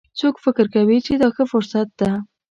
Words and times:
څوک 0.19 0.35
فکر 0.45 0.65
کوي 0.75 0.97
چې 1.05 1.13
دا 1.21 1.29
ښه 1.35 1.43
فرصت 1.51 1.87
ده 1.99 2.11